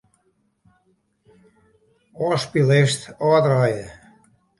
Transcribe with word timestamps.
Ofspyllist 2.27 3.01
ôfdraaie. 3.27 3.85